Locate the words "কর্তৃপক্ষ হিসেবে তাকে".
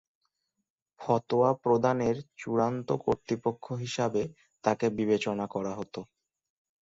3.05-4.85